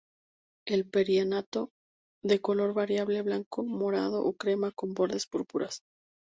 El 0.65 0.87
perianto 0.89 1.69
de 2.23 2.41
color 2.41 2.73
variable, 2.73 3.21
blanco, 3.21 3.61
morado 3.63 4.25
o 4.25 4.33
crema 4.33 4.71
con 4.71 4.95
bordes 4.95 5.27
púrpuras. 5.27 5.83